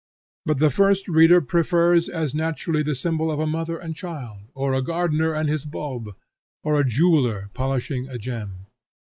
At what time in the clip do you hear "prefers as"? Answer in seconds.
1.41-2.33